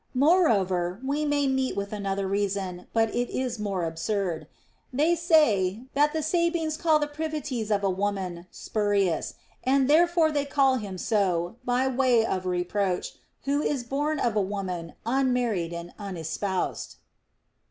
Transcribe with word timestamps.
Moreover, 0.15 0.99
we 1.05 1.25
may 1.25 1.45
meet 1.45 1.75
with 1.75 1.93
another 1.93 2.27
reason, 2.27 2.87
but 2.91 3.13
it 3.13 3.29
is 3.29 3.59
more 3.59 3.85
absurd. 3.85 4.47
They 4.91 5.13
say, 5.13 5.81
that 5.93 6.11
the 6.11 6.23
Sabines 6.23 6.75
called 6.75 7.03
the 7.03 7.07
privi 7.07 7.43
ties 7.47 7.69
of 7.69 7.83
a 7.83 7.89
woman 7.91 8.47
spurius; 8.49 9.35
and 9.63 9.87
therefore 9.87 10.31
they 10.31 10.45
call 10.45 10.77
him 10.77 10.97
so, 10.97 11.57
by 11.63 11.87
way 11.87 12.25
of 12.25 12.47
reproach, 12.47 13.13
who 13.43 13.61
is 13.61 13.83
born 13.83 14.17
of 14.19 14.35
a 14.35 14.41
woman 14.41 14.93
unmarried 15.05 15.71
and 15.71 15.93
unespoused. 15.99 16.95